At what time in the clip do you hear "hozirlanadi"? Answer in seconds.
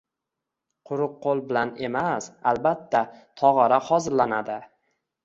3.91-4.57